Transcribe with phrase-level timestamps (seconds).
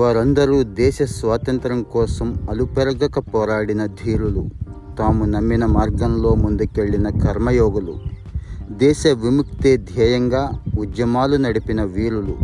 [0.00, 4.48] వారందరూ దేశ స్వాతంత్రం కోసం అలుపెరగక పోరాడిన ధీరులు.
[4.98, 7.94] తాము నమ్మిన మార్గంలో ముందుకెళ్ళిన కర్మయోగులు.
[8.70, 12.34] దేశ విముక్తే ధ్యేయంగా ఉద్యమాలు నడిపిన వీరులు.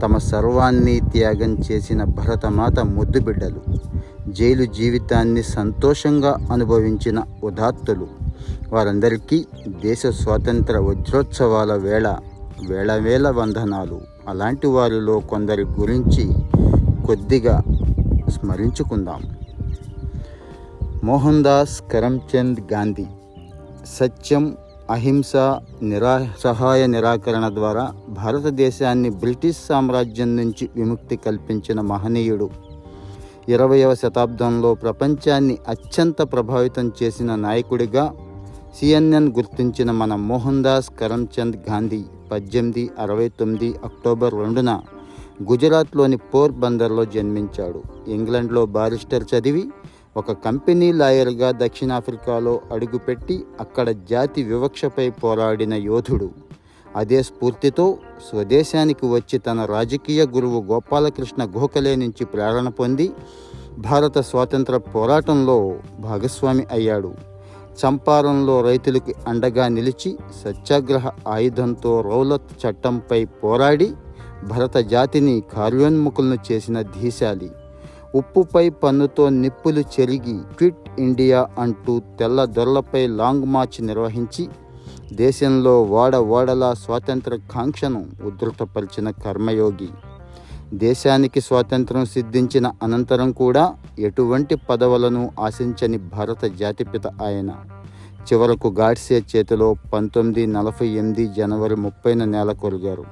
[0.00, 3.62] తమ సర్వాన్ని త్యాగం చేసిన భరతమాత ముద్దుబిడ్డలు.
[4.28, 8.06] జైలు జీవితాన్ని సంతోషంగా అనుభవించిన ఉదాత్తులు.
[8.72, 12.16] వారందరికీ దేశ స్వాతంత్ర వజ్రోత్సవాల వేళ
[12.68, 14.00] వేళవేళ వందనాలు.
[14.28, 16.24] అలాంటి వారిలో కొందరి గురించి
[17.06, 17.62] కొద్దిగా
[18.28, 19.22] స్మరించుకుందాం.
[21.04, 23.06] మోహన్ దాస్ కరమ్చంద్ గాంధీ
[23.86, 24.56] సత్యం
[24.90, 25.32] అహింస
[25.82, 32.50] నిరా సహాయ నిరాకరణ ద్వారా భారతదేశాన్ని బ్రిటిష్ సామ్రాజ్యం నుంచి విముక్తి కల్పించిన మహనీయుడు.
[33.48, 38.14] ఇరవయవ శతాబ్దంలో ప్రపంచాన్ని అత్యంత ప్రభావితం చేసిన నాయకుడిగా
[38.78, 44.80] సిఎన్ఎన్ గుర్తించిన మన మోహన్ దాస్ కరమ్చంద్ గాంధీ పద్దెనిమిది అరవై తొమ్మిది అక్టోబర్ రెండున
[45.50, 47.82] గుజరాత్లోని పోర్ బందర్లో జన్మించాడు.
[48.10, 49.68] ఇంగ్లండ్లో బారిస్టర్ చదివి
[50.16, 56.30] ఒక కంపెనీ లాయర్గా దక్షిణాఫ్రికాలో అడుగుపెట్టి అక్కడ జాతి వివక్షపై పోరాడిన యోధుడు.
[56.96, 57.98] అదే స్ఫూర్తితో
[58.30, 63.10] స్వదేశానికి వచ్చి తన రాజకీయ గురువు గోపాలకృష్ణ గోఖలే నుంచి ప్రేరణ పొంది
[63.78, 67.14] భారత స్వాతంత్ర పోరాటంలో భాగస్వామి అయ్యాడు.
[67.72, 73.92] చంపారంలో రైతులకు అండగా నిలిచి సత్యాగ్రహ ఆయుధంతో రౌలత్ చట్టంపై పోరాడి
[74.44, 77.50] భరత జాతిని కార్యోన్ముఖులను చేసిన ధీశాలి.
[78.14, 84.48] ఉప్పుపై పన్నుతో నిప్పులు చెరిగి క్విట్ ఇండియా అంటూ తెల్ల దొరలపై లాంగ్ మార్చ్ నిర్వహించి
[85.12, 89.88] దేశంలో వాడ వాడలా స్వాతంత్ర కాంక్షను ఉధృతపరిచిన కర్మయోగి.
[90.74, 97.50] దేశానికి స్వాతంత్రం సిద్ధించిన అనంతరం కూడా ఎటువంటి పదవులను ఆశించని భారత జాతిపిత ఆయన.
[98.22, 103.04] చివరకు గాడ్సే చేతిలో పంతొమ్మిది నలభై ఎనిమిది జనవరి ముప్పైన నేల కొరిగారు.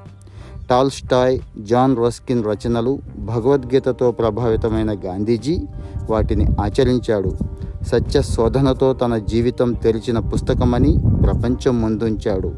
[0.71, 5.63] టాల్స్టాయ్ జాన్ రస్కిన్ రచనలు భగవద్గీతతో ప్రభావితమైన గాంధీజీ
[6.11, 7.37] వాటిని ఆచరించాడు.
[7.85, 12.55] సత్య శోధనతో తన జీవితం తెరిచిన పుస్తకమని ప్రపంచం ముందుంచాడు.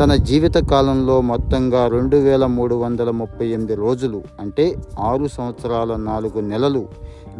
[0.00, 6.40] తన జీవిత కాలంలో మొత్తంగా రెండు వేల మూడు వందల ముప్పై ఎనిమిది రోజులు అంటే ఆరు సంవత్సరాల నాలుగు
[6.40, 6.86] నెలలు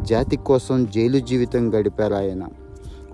[0.03, 2.45] జాతి కోసం జైలు జీవితం గడిపారాయన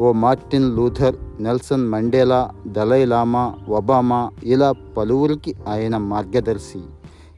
[0.00, 6.80] ఓ Martin Luther Nelson Mandela Dalai Lama Obama ఇలా పలువురికి ఆయన మార్గదర్శి.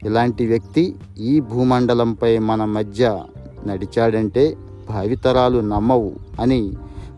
[0.05, 3.23] ఇలాంటి వ్యక్తి ఈ భూమండలంపై మన మధ్య
[3.67, 4.57] నడిచాడంటే
[4.89, 6.73] భావితరాలు నమ్మవు అని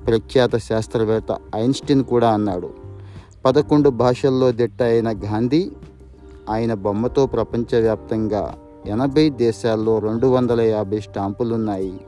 [0.07, 2.69] ప్రఖ్యాత శాస్త్రవేత్త ఐన్స్టీన్ కూడా అన్నాడు.
[3.45, 5.71] పదకొండు భాషల్లో దిట్ట అయిన గాంధీ
[6.49, 8.53] ఆయన బొమ్మతో ప్రపంచవ్యాప్తంగా
[8.87, 12.01] ఎనభై దేశాల్లో రెండు వందల యాభై స్టాంపులున్నాయి.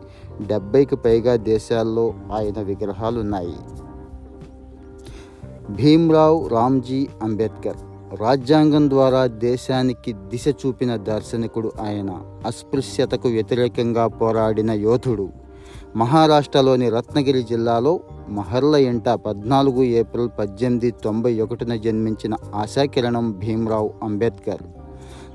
[0.48, 3.56] డెబ్బైకి పైగా దేశాల్లో ఆయన విగ్రహాలు ఉన్నాయి
[5.70, 7.78] భీమ్రావ్ రామ్జీ అంబేద్కర్
[8.22, 12.12] రాజ్యాంగం ద్వారా దేశానికి దిశ చూపిన దార్శనికుడు ఆయన.
[12.46, 15.30] అస్పృశ్యతకు వ్యతిరేకంగా పోరాడిన యోధుడు.
[15.96, 24.64] మహారాష్ట్రలోని రత్నగిరి జిల్లాలో మహర్ల ఇంట పద్నాలుగు ఏప్రిల్ పద్దెనిమిది తొంభై ఒకటిన జన్మించిన ఆశాకిరణం భీమ్రావ్ అంబేద్కర్.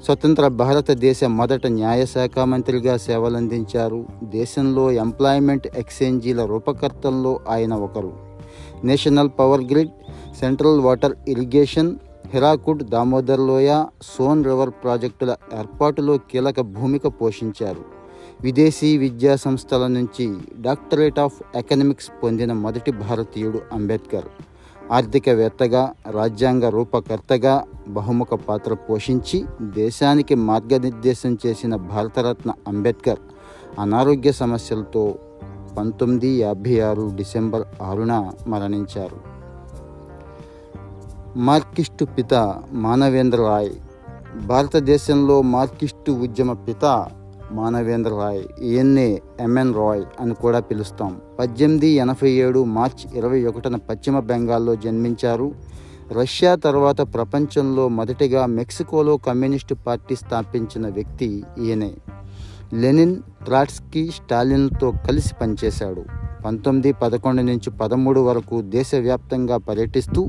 [0.05, 4.07] స్వతంత్ర భారతదేశ మొదట న్యాయశాఖ మంత్రిగా సేవలందించారు.
[4.23, 8.13] దేశంలో ఎంప్లాయ్మెంట్ ఎక్స్చేంజీల రూపకర్తల్లో ఆయన ఒకరు.
[8.85, 9.91] National power grid
[10.41, 17.85] central water irrigation Hirakud Damodar లోయ సోన్ రివర్ ప్రాజెక్టుల ఏర్పాటులో కీలక భూమిక పోషించారు.
[18.43, 24.29] విదేశీ విద్యా సంస్థల నుంచి డాక్టరేట్ ఆఫ్ ఎకనమిక్స్ పొందిన మొదటి భారతీయుడు అంబేద్కర్.
[24.93, 33.19] ఆర్థికవేత్తగా రాజ్యాంగ రూపకర్తగా బహుముఖ పాత్ర పోషించి దేశానికి మార్గనిర్దేశం చేసిన భారతరత్న అంబేద్కర్
[33.81, 35.19] అనారోగ్య సమస్యలతో
[35.79, 39.35] పంతొమ్మిది యాభై ఆరు డిసెంబర్ ఆరున మరణించారు.
[41.37, 42.35] మార్కిస్టు పిత
[42.73, 43.71] మానవేంద్ర రాయ్
[44.47, 46.85] భారతదేశంలో మార్కిస్టు ఉద్యమ పిత
[47.51, 51.21] మానవేంద్ర రాయ్ ఈయన్నే ఎంఎన్ రాయ్ అని కూడా పిలుస్తాం.
[51.39, 55.53] పద్దెనిమిది ఎనభై ఏడు మార్చ్ ఇరవై ఒకటిన పశ్చిమ బెంగాల్లో జన్మించారు.
[56.21, 61.93] రష్యా తర్వాత ప్రపంచంలో మొదటిగా మెక్సికోలో కమ్యూనిస్టు పార్టీ స్థాపించిన వ్యక్తి ఈయనే.
[62.75, 66.24] లెనిన్ ట్రాట్స్కీ స్టాలిన్తో కలిసి పనిచేశాడు.
[66.45, 70.23] పంతొమ్మిది పదకొండు నుంచి పదమూడు వరకు దేశవ్యాప్తంగా పర్యటిస్తూ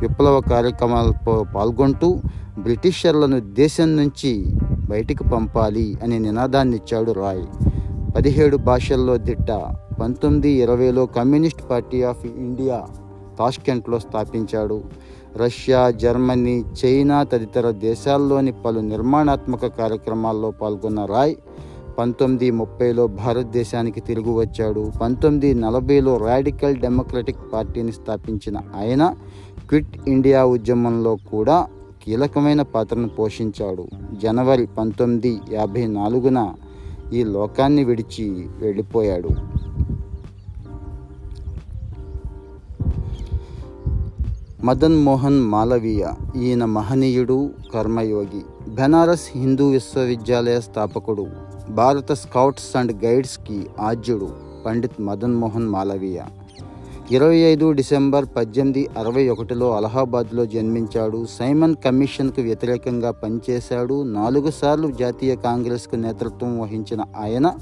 [0.00, 2.20] విప్లవ కార్యక్రమాలతో పాల్గొంటూ
[2.58, 4.32] బ్రిటిషర్లను దేశం నుంచి
[4.90, 7.44] బయటికి పంపాలి అనే నినాదాన్నిచ్చాడు రాయ్.
[8.16, 9.50] పదిహేడు భాషల్లో దిట్ట
[10.00, 12.86] పంతొమ్మిది ఇరవైలో కమ్యూనిస్ట్ పార్టీ ఆఫ్ ఇండియా
[13.38, 14.80] తాష్కెంట్లో స్థాపించాడు.
[15.36, 21.34] రష్యా జర్మనీ చైనా తదితర దేశాల్లోని పలు నిర్మాణాత్మక కార్యక్రమాల్లో పాల్గొన్న రాయ్
[21.98, 24.92] పంతొమ్మిది ముప్పైలో భారతదేశానికి తిరిగి వచ్చాడు.
[25.02, 29.14] పంతొమ్మిది నలభైలో రాడికల్ డెమోక్రటిక్ పార్టీని స్థాపించిన ఆయన
[29.68, 31.66] క్విట్ ఇండియా ఉద్యమంలో కూడా
[32.04, 33.86] కీలకమైన పాత్రను పోషించాడు.
[34.22, 36.54] జనవరి పంతొమ్మిది యాభై నాలుగున
[37.12, 39.28] ఈ లోకాన్ని విడిచి వెళ్ళిపోయాడు.
[44.64, 46.06] మదన్ మోహన్ మాలవీయ
[46.36, 51.26] ఈయన మహనీయుడు కర్మయోగి బెనారస్ హిందూ విశ్వవిద్యాలయ స్థాపకుడు.
[51.74, 54.28] భారత స్కౌట్స్ అండ్ గైడ్స్కి ఆద్యుడు
[54.66, 56.20] పండిత్ మదన్ మోహన్ మాలవీయ.
[57.10, 61.26] ఇరవై ఐదు డిసెంబర్ పద్దెనిమిది అరవై ఒకటిలో అలహాబాద్లో జన్మించాడు.
[61.38, 64.02] సైమన్ కమిషన్కు వ్యతిరేకంగా పనిచేశాడు.
[64.02, 67.52] నాలుగు సార్లు జాతీయ కాంగ్రెస్కు నేతృత్వం వహించిన ఆయన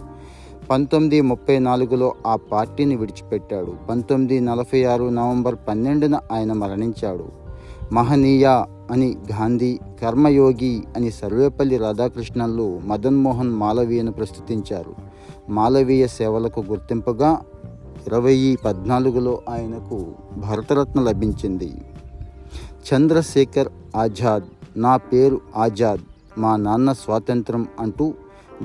[0.71, 3.75] పంతొమ్మిది ముప్పై నాలుగులో ఆ పార్టీని విడిచిపెట్టాడు.
[3.91, 7.27] పంతొమ్మిది నలభై ఆరు నవంబర్ పన్నెండున ఆయన మరణించాడు.
[7.93, 14.95] మహనీయ అని గాంధీ కర్మయోగి అని సర్వేపల్లి రాధాకృష్ణన్లు మదన్ మోహన్ మాలవీయను ప్రస్తుతించారు.
[15.49, 17.43] మాలవీయ సేవలకు గుర్తింపుగా
[18.07, 21.73] ఇరవై పద్నాలుగులో ఆయనకు భారతరత్న లభించింది.
[22.89, 24.45] చంద్రశేఖర్ ఆజాద్
[24.77, 26.01] నా పేరు ఆజాద్
[26.39, 28.15] మా నాన్న స్వాతంత్రం అంటూ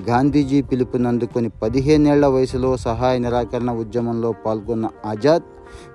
[0.10, 5.44] గాంధీజీ పిలుపునందుకొని పదిహేనేళ్ళ వయసులో సహాయ నిరాకరణ ఉద్యమంలో పాల్గొన్న ఆజాద్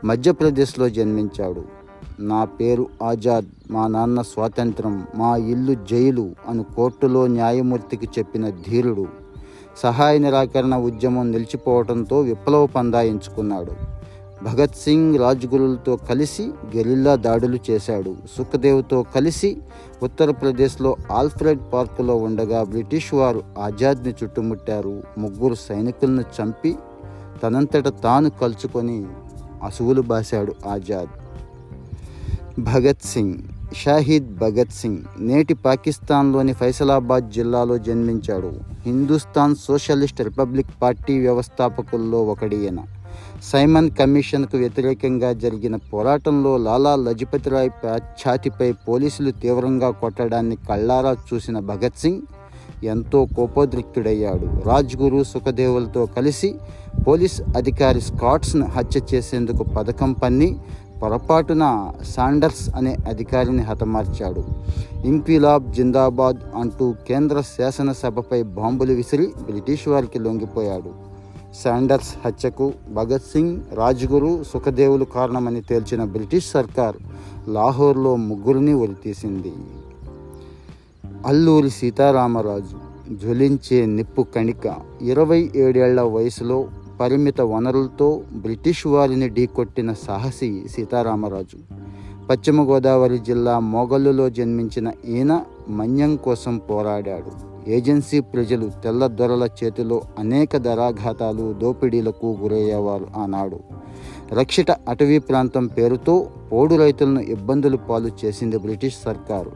[0.06, 1.65] మధ్యప్రదేశ్లో జన్మించాడు.
[2.21, 3.44] నా పేరు ఆజాద్.
[3.70, 9.06] మా నాన్న స్వాతంత్రం మా ఇల్లు జైలు అను కోర్టులో న్యాయమూర్తికి చెప్పిన ధీరుడు.
[9.76, 13.72] సహాయ నిరాకరణ ఉద్యమం నిలిచిపోవడంతో విప్లవ పందాయించుకున్నాడు.
[14.44, 16.44] భగత్ సింగ్ రాజ్గురులతో కలిసి
[16.76, 18.17] గెరిల్లా దాడులు చేశాడు.
[18.37, 19.56] సుఖదేవ్తో కలిసి
[20.02, 25.02] ఉత్తరప్రదేశ్లో ఆల్ఫ్రెడ్ పార్కులో ఉండగా బ్రిటిష్ వారు ఆజాద్ని చుట్టుముట్టారు.
[25.19, 26.75] ముగ్గురు సైనికులను చంపి
[27.43, 29.06] తనంతట తాను కలుచుకొని
[29.62, 31.14] అసువులు బాశాడు ఆజాద్.
[32.58, 33.38] భగత్ సింగ్
[33.78, 38.50] షాహిద్ భగత్ సింగ్ నేటి పాకిస్తాన్లోని ఫైసలాబాద్ జిల్లాలో జన్మించాడు.
[38.87, 42.81] హిందుస్థాన్ సోషలిస్ట్ రిపబ్లిక్ పార్టీ వ్యవస్థాపకుల్లో ఒకడియన
[43.50, 47.70] సైమన్ కమిషన్కు వ్యతిరేకంగా జరిగిన పోరాటంలో లాలా లజపతిరాయ్
[48.22, 52.22] ఛాతిపై పోలీసులు తీవ్రంగా కొట్టడాన్ని కళ్ళారా చూసిన భగత్ సింగ్
[52.84, 54.46] ఎంతో కోపోద్రిక్తుడయ్యాడు.
[54.69, 56.55] రాజ్గురు సుఖదేవులతో కలిసి
[57.06, 60.56] పోలీస్ అధికారి స్కాట్స్ను హత్య చేసేందుకు పథకం పన్ని
[61.02, 64.44] పొరపాటున సాండర్స్ అనే అధికారిని హతమార్చాడు.
[65.05, 70.93] ఇంక్విలాబ్ జిందాబాద్ అంటూ కేంద్ర శాసనసభపై బాంబులు విసిరి బ్రిటిష్ వారికి లొంగిపోయాడు.
[71.64, 76.97] శాండర్స్ హత్యకు భగత్ సింగ్ రాజ్గురు సుఖదేవులు కారణమని తేల్చిన బ్రిటిష్ సర్కార్
[77.49, 79.53] లాహోర్లో ముగ్గురిని ఉరితీసింది
[81.26, 82.79] అల్లూరి సీతారామరాజు
[83.14, 86.58] జ్వలించే నిప్పు కణిక ఇరవై ఏడేళ్ళ వయసులో
[87.00, 91.58] పరిమిత వనరులతో బ్రిటిష్ వారిని ఢీకొట్టిన సాహసి సీతారామరాజు.
[92.31, 97.50] పశ్చిమ గోదావరి జిల్లా మొగల్లులో జన్మించిన ఈయన మన్యం కోసం పోరాడాడు.
[97.70, 103.61] ఏజెన్సీ ప్రజలు తెల్ల దొరల చేతిలో అనేక దరాఘాతాలు దోపిడీలకు గురయ్యేవారు ఆనాడు.
[104.32, 109.53] రక్షిత అటవీ ప్రాంతం పేరుతో పోడు రైతులను ఇబ్బందులు పాలు చేసింది బ్రిటిష్ సర్కారు.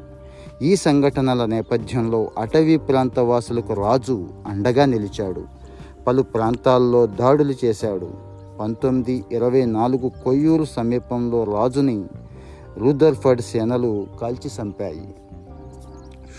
[0.63, 5.54] ఈ సంఘటనల నేపథ్యంలో అటవీ ప్రాంత వాసులకు రాజు అండగా నిలిచాడు.
[6.07, 8.11] పలు ప్రాంతాల్లో దాడులు చేశాడు.
[8.61, 12.05] పంతొమ్మిది ఇరవై నాలుగు కొయ్యూరు సమీపంలో రాజుని
[12.79, 15.15] రూదర్ఫర్డ్ సేనలు కాల్చి చంపాయి.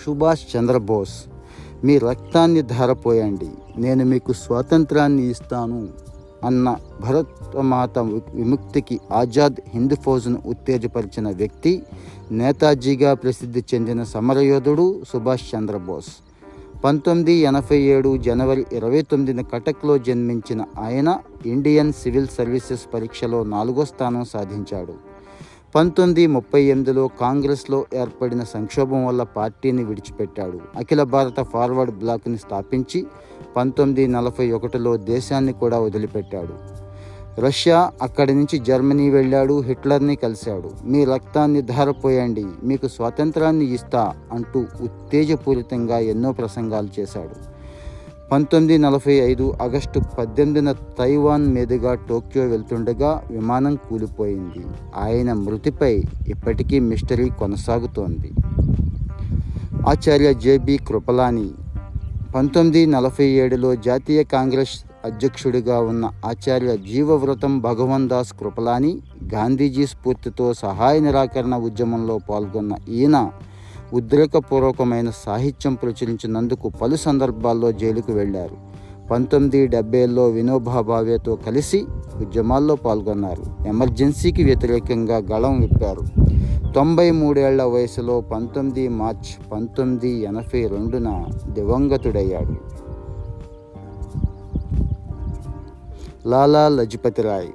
[0.06, 1.26] సుభాష్ చంద్రబోస్
[1.84, 5.90] మీ రక్తాన్ని ధారపోయండి నేను మీకు స్వాతంత్రాన్ని ఇస్తాను
[6.46, 11.84] అన్న భరతమాత విముక్తికి ఆజాద్ హింద్ ఫౌజ్ను ఉత్తేజపరిచిన వ్యక్తి
[12.32, 16.25] నేతాజీగా ప్రసిద్ధి చెందిన సమరయోధుడు సుభాష్ చంద్రబోస్.
[16.86, 24.26] పంతొమ్మిది ఎనభై ఏడు జనవరి ఇరవై తొమ్మిదిన కటక్లో జన్మించిన ఆయన ఇండియన్ సివిల్ సర్వీసెస్ పరీక్షలో నాలుగో స్థానం
[24.26, 24.94] సాధించాడు.
[25.76, 30.60] పంతొమ్మిది ముప్పై ఎనిమిదిలో కాంగ్రెస్లో ఏర్పడిన సంక్షోభం వల్ల పార్టీని విడిచిపెట్టాడు.
[30.76, 33.06] అఖిల భారత ఫార్వర్డ్ బ్లాక్ని స్థాపించి
[33.58, 36.85] పంతొమ్మిది నలభై ఒకటిలో దేశాన్ని కూడా వదిలిపెట్టాడు.
[37.40, 40.72] రష్యా అక్కడి నుంచి జర్మనీ వెళ్ళాడు హిట్లర్ని కలిశాడు.
[40.86, 47.56] మీ రక్తాన్ని ధారపోయండి మీకు స్వాతంత్రాన్ని ఇస్తా అంటూ ఉత్తేజపూరితంగా ఎన్నో ప్రసంగాలు చేశాడు.
[48.32, 54.66] పంతొమ్మిది నలభై ఐదు ఆగస్టు పద్దెనిమిదిన తైవాన్ మీదుగా టోక్యో వెళ్తుండగా విమానం కూలిపోయింది.
[54.98, 58.32] ఆయన మృతిపై ఇప్పటికీ మిస్టరీ కొనసాగుతోంది.
[59.90, 61.50] ఆచార్య జేబి కృపలాని
[62.36, 68.98] పంతొమ్మిది నలభై ఏడులో జాతీయ కాంగ్రెస్ అధ్యక్షుడిగా ఉన్న ఆచార్య జీవవ్రతం భగవన్ దాస్ కృపలాని
[69.34, 73.32] గాంధీజీ స్ఫూర్తితో సహాయ నిరాకరణ ఉద్యమంలో పాల్గొన్న ఈయన
[73.94, 78.58] ఉద్రేకపూర్వకమైన సాహిత్యం ప్రచురించినందుకు పలు సందర్భాల్లో జైలుకు వెళ్ళారు.
[79.12, 81.86] పంతొమ్మిది డెబ్బైలో వినోబా భావేతో కలిసి
[82.16, 83.44] ఉద్యమాల్లో పాల్గొన్నారు.
[83.68, 86.02] ఎమర్జెన్సీకి వ్యతిరేకంగా గళం విప్పారు.
[86.72, 92.56] తొంభై మూడేళ్ళ వయసులో పంతొమ్మిది మార్చ్ పంతొమ్మిది ఎనభై రెండున దివంగతుడయ్యాడు.
[96.28, 97.48] లాలా లజపతిరాయ్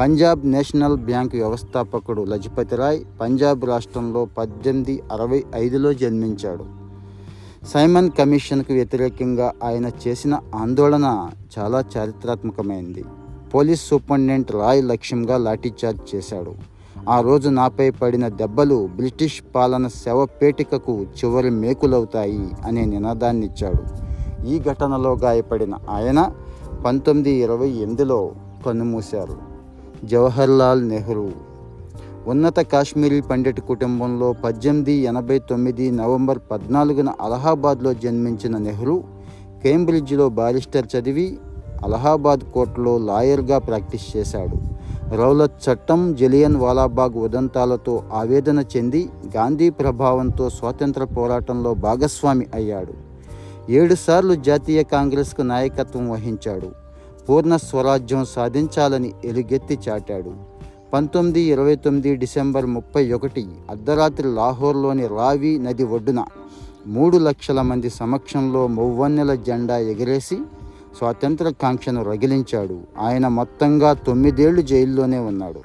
[0.00, 6.64] పంజాబ్ నేషనల్ బ్యాంక్ వ్యవస్థాపకుడు లజపతిరాయ్ పంజాబ్ రాష్ట్రంలో పద్దెనిమిది అరవై ఐదులో జన్మించాడు.
[7.66, 13.04] సైమన్ కమిషన్కు వ్యతిరేకంగా ఆయన చేసిన ఆందోళన చాలా చారిత్రాత్మకమైంది.
[13.54, 16.54] పోలీస్ సూపరింటెండెంట్ రాయ్ లక్ష్యంగా లాఠీచార్జ్ చేశాడు.
[17.08, 23.82] ఆ రోజు నాపై పడిన దెబ్బలు బ్రిటిష్ పాలన శవపేటికకు చివరి మేకులవుతాయి అనే నినాదాన్నిచ్చాడు.
[24.46, 26.32] ఈ ఘటనలో గాయపడిన ఆయన
[26.84, 28.32] పంతొమ్మిది ఇరవై ఎనిమిదిలో
[28.66, 29.36] కన్నుమూశారు.
[30.06, 31.30] జవహర్లాల్ నెహ్రూ.
[32.26, 39.02] ఉన్నత కాశ్మీరీ పండిట్ కుటుంబంలో పద్దెనిమిది ఎనభై తొమ్మిది నవంబర్ పద్నాలుగున అలహాబాద్లో జన్మించిన నెహ్రూ
[39.62, 41.38] కేంబ్రిడ్జ్లో బారిస్టర్ చదివి
[41.84, 44.56] అలహాబాద్ కోర్టులో లాయర్గా ప్రాక్టీస్ చేశాడు.
[45.14, 53.11] రౌలత్ చట్టం జలియన్ వాలాబాగ్ ఉదంతాలతో ఆవేదన చెంది గాంధీ ప్రభావంతో స్వాతంత్ర పోరాటంలో భాగస్వామి అయ్యాడు.
[53.70, 56.72] ఏడుసార్లు జాతీయ కాంగ్రెస్కు నాయకత్వం వహించాడు.
[57.28, 60.32] పూర్ణ స్వరాజ్యం సాధించాలని ఎలుగెత్తి చాటాడు.
[60.92, 66.24] పంతొమ్మిది ఇరవై తొమ్మిది డిసెంబర్ ముప్పై ఒకటి అర్ధరాత్రి లాహోర్లోని రావి నది ఒడ్డున
[66.86, 70.38] మూడు లక్షల మంది సమక్షంలో మువ్వన్నెల జెండా ఎగిరేసి
[70.98, 72.80] స్వాతంత్ర కాంక్షను రగిలించాడు.
[73.00, 75.60] ఆయన మొత్తంగా తొమ్మిదేళ్ళు జైల్లోనే ఉన్నాడు.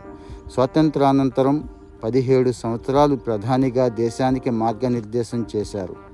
[0.54, 1.70] స్వాతంత్రానంతరం
[2.04, 6.07] పదిహేడు సంవత్సరాలు ప్రధానిగా దేశానికి మార్గనిర్దేశం చేశారు.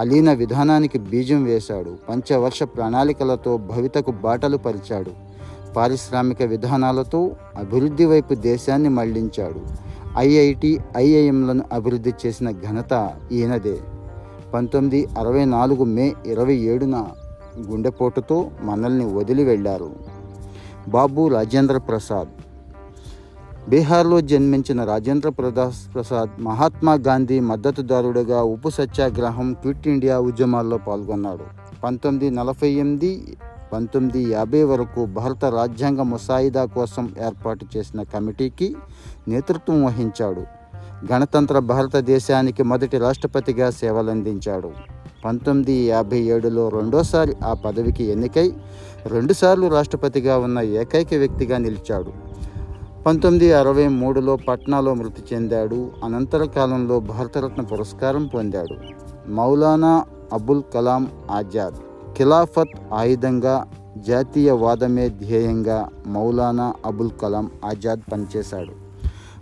[0.00, 1.92] అలీన విధానానికి బీజం వేశాడు.
[2.08, 5.12] పంచవర్ష ప్రణాళికలతో భవితకు బాటలు పరిచాడు.
[5.76, 7.20] పారిశ్రామిక విధానాలతో
[7.56, 9.60] అభివృద్ధి వైపు దేశాన్ని మళ్ళించాడు.
[10.18, 12.92] ఐఐటి ఐఐఎంలను అభివృద్ధి చేసిన ఘనత
[13.32, 13.76] ఈయనదే.
[14.54, 16.96] పంతొమ్మిది అరవై నాలుగు మే ఇరవై ఏడున
[17.70, 19.90] గుండెపోటుతో మనల్ని వదిలి వెళ్ళారు
[20.88, 22.32] బాబు రాజేంద్ర ప్రసాద్
[23.68, 31.44] బీహార్లో జన్మించిన రాజేంద్ర ప్రదాస్ ప్రసాద్ మహాత్మా గాంధీ మద్దతుదారుడుగా ఉప్పు సత్యాగ్రహం క్విట్ ఇండియా ఉద్యమాల్లో పాల్గొన్నాడు.
[31.84, 33.36] పంతొమ్మిది నలభై ఎనిమిది
[33.72, 38.76] పంతొమ్మిది యాభై వరకు భారత రాజ్యాంగ ముసాయిదా కోసం ఏర్పాటు చేసిన కమిటీకి
[39.28, 40.42] నేతృత్వం వహించాడు.
[41.12, 44.70] గణతంత్ర భారతదేశానికి మొదటి రాష్ట్రపతిగా సేవలందించాడు.
[45.24, 48.52] పంతొమ్మిది యాభై ఏడులో రెండోసారి ఆ పదవికి ఎన్నికై
[49.06, 52.29] రెండుసార్లు రాష్ట్రపతిగా ఉన్న ఏకైక వ్యక్తిగా నిలిచాడు.
[53.06, 55.90] పంతొమ్మిది అరవై మూడులో పట్నాలో మృతి చెందాడు.
[56.04, 58.76] అనంతర కాలంలో భారతరత్న పురస్కారం పొందాడు.
[59.30, 61.74] మౌలానా అబుల్ కలాం ఆజాద్
[62.16, 63.66] ఖిలాఫత్ ఆయుధంగా
[63.96, 68.72] జాతీయవాదమే ధ్యేయంగా మౌలానా అబుల్ కలాం ఆజాద్ పనిచేశాడు.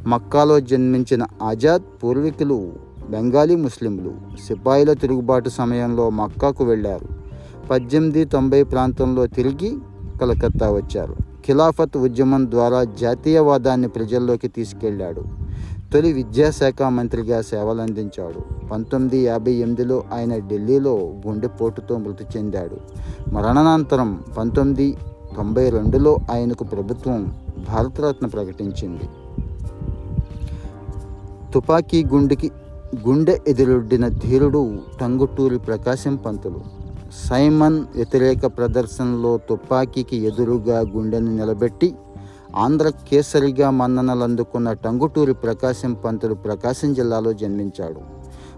[0.08, 2.72] మక్కాలో జన్మించిన ఆజాద్ పూర్వీకులు
[3.10, 4.12] బెంగాలీ ముస్లింలు
[4.48, 7.08] సిపాయిల తిరుగుబాటు సమయంలో మక్కాకు వెళ్ళారు.
[7.70, 9.78] పద్దెనిమిది తొంభై ప్రాంతంలో తిరిగి
[10.20, 11.27] కలకత్తా వచ్చారు.
[11.48, 15.24] ఖిలాఫత్ ఉద్యమం ద్వారా జాతీయవాదాన్ని ప్రజల్లోకి తీసుకెళ్ళాడు.
[15.92, 18.66] తొలి విద్యాశాఖ మంత్రిగా సేవలందించాడు.
[18.66, 22.76] పంతొమ్మిది యాభై ఎనిమిదిలో ఆయన ఢిల్లీలో గుండెపోటుతో మృతి చెందాడు.
[23.30, 24.96] మరణానంతరం పంతొమ్మిది
[25.36, 27.34] తొంభై రెండులో ఆయనకు ప్రభుత్వం
[27.68, 29.08] భారతరత్న ప్రకటించింది.
[31.54, 32.50] తుపాకీ గుండెకి
[33.08, 36.87] గుండె ఎదురొడ్డిన ధీరుడు టంగుటూరి ప్రకాశం పంతులు.
[37.12, 41.94] సైమన్ వ్యతిరేక ప్రదర్శనలో తుపాకీకి ఎదురుగా గుండెను నిలబెట్టి
[42.56, 48.00] ఆంధ్ర కేసరిగా మన్ననలందుకున్న టంగుటూరి ప్రకాశం పంతులు ప్రకాశం జిల్లాలో జన్మించాడు.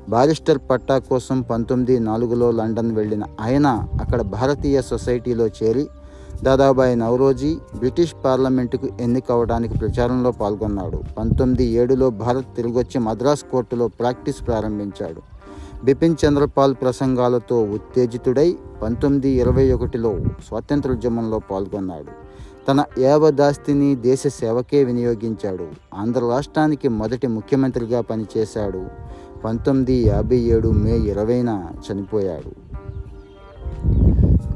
[0.08, 5.88] బారిస్టర్ పట్టా కోసం పంతొమ్మిది నాలుగులో లండన్ వెళ్ళిన ఆయన అక్కడ భారతీయ సొసైటీలో చేరి
[6.42, 11.00] దాదాబాయి నవరోజీ బ్రిటిష్ పార్లమెంటుకు ఎన్నికవడానికి ప్రచారంలో పాల్గొన్నాడు.
[11.18, 15.39] పంతొమ్మిది ఏడులో భారత్ తిరిగొచ్చి మద్రాస్ కోర్టులో ప్రాక్టీస్ ప్రారంభించాడు.
[15.84, 20.18] బిపిన్ చంద్రపాల్ ప్రసంగాలతో ఉత్తేజితుడై పంతొమ్మిది ఇరవై ఒకటిలో
[20.48, 22.12] స్వాతంత్రోద్యమంలో పాల్గొన్నాడు.
[22.68, 25.66] తన యావదాస్తిని దేశ సేవకే వినియోగించాడు.
[25.94, 28.86] ఆంధ్ర రాష్ట్రానికి మొదటి ముఖ్యమంత్రిగా పనిచేశాడు.
[29.44, 32.70] పంతొమ్మిది యాభై ఏడు మే ఇరవైన చనిపోయాడు.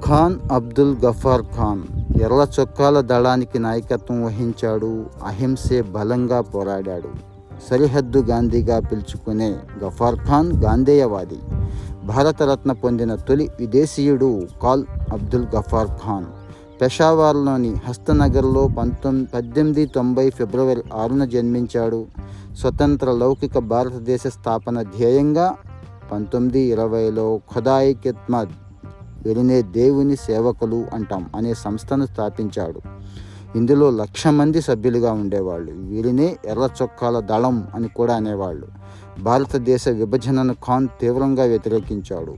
[0.06, 1.82] ఖాన్ అబ్దుల్ గఫార్ ఖాన్
[2.22, 5.06] ఎర్ర చొక్కాల దళానికి నాయకత్వం వహించాడు.
[5.24, 7.33] అహింసే బలంగా పోరాడాడు.
[7.70, 11.38] సరిహద్దు గాంధీగా పిలుచుకునే గఫార్ ఖాన్ గాంధేయవాది.
[12.04, 16.26] భారతరత్న పొందిన తొలి విదేశీయుడు కాల్ అబ్దుల్ గఫార్ ఖాన్.
[16.80, 22.06] పెషావార్లోని హస్తనగర్లో పంతొమ్మిది పద్దెనిమిది తొంభై ఫిబ్రవరి ఆరున జన్మించాడు.
[22.58, 25.54] స్వతంత్ర లౌకిక భారతదేశ స్థాపన ధ్యేయంగా
[26.12, 28.48] పంతొమ్మిది ఇరవైలో ఖుదాయి కిత్మద్
[29.26, 32.80] వెలినే దేవుని సేవకులు అంటాం అనే సంస్థను స్థాపించాడు.
[33.56, 35.72] ఇందులో లక్ష మంది సభ్యులుగా ఉండేవాళ్ళు.
[35.72, 38.66] వీరినే ఎర్ర చొక్కాల దళం అని కూడా అనేవాళ్ళు.
[39.20, 42.36] భారతదేశ విభజనను ఖాన్ తీవ్రంగా వ్యతిరేకించాడు.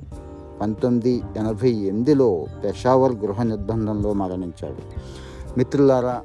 [0.61, 4.77] పంతొమ్మిది ఎనభై ఎనిమిదిలో పెషావర్ గృహ నిర్బంధంలో మరణించాడు.
[5.59, 6.23] మిత్రులారా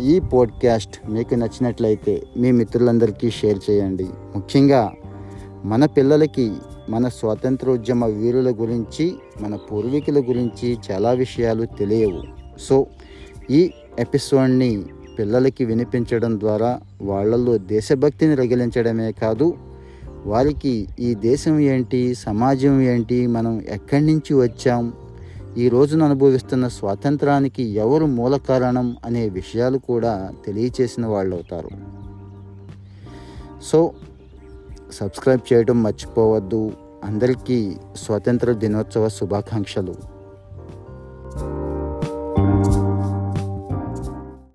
[0.00, 4.08] ఈ పోడ్కాస్ట్ మీకు నచ్చినట్లయితే మీ మిత్రులందరికీ షేర్ చేయండి.
[4.36, 4.92] ముఖ్యంగా
[5.64, 6.52] మన పిల్లలకి
[6.88, 12.22] మన స్వాతంత్రోద్యమ వీరుల గురించి మన పూర్వీకుల గురించి చాలా విషయాలు తెలియవు.
[12.58, 12.86] సో
[13.50, 14.84] ఈ ఎపిసోడ్ని
[15.18, 19.54] పిల్లలకి వినిపించడం ద్వారా వాళ్ళల్లో దేశభక్తిని రగిలించడమే కాదు
[20.26, 24.92] వారికి ఈ దేశం ఏంటి సమాజం ఏంటి మనం ఎక్కడి నుంచి వచ్చాం
[25.58, 31.68] ఈ రోజున అనుభవిస్తున్న స్వాతంత్రానికి ఎవరు మూల కారణం అనే విషయాలు కూడా తెలియచేసిన వాళ్ళు అవుతారు
[33.62, 33.92] సో
[34.92, 36.72] సబ్స్క్రైబ్ చేయడం మర్చిపోవద్దు.
[37.04, 39.94] అందరికీ స్వాతంత్ర దినోత్సవ శుభాకాంక్షలు.